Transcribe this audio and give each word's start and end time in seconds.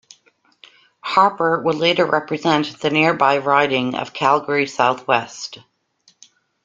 Harper 1.01 1.61
would 1.61 1.75
later 1.75 2.07
represent 2.07 2.79
the 2.79 2.89
nearby 2.89 3.37
riding 3.37 3.93
of 3.93 4.13
Calgary 4.13 4.65
Southwest. 4.65 5.59